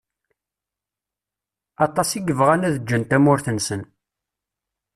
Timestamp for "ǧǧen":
2.81-3.03